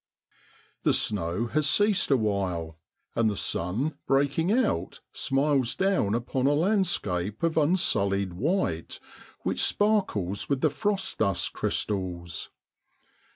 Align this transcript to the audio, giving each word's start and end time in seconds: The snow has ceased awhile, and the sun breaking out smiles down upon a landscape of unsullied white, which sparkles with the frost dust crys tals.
The 0.81 0.93
snow 0.95 1.45
has 1.49 1.69
ceased 1.69 2.09
awhile, 2.09 2.79
and 3.15 3.29
the 3.29 3.37
sun 3.37 3.99
breaking 4.07 4.51
out 4.51 4.99
smiles 5.13 5.75
down 5.75 6.15
upon 6.15 6.47
a 6.47 6.53
landscape 6.55 7.43
of 7.43 7.55
unsullied 7.55 8.33
white, 8.33 8.99
which 9.41 9.61
sparkles 9.61 10.49
with 10.49 10.61
the 10.61 10.71
frost 10.71 11.19
dust 11.19 11.53
crys 11.53 11.85
tals. 11.85 12.49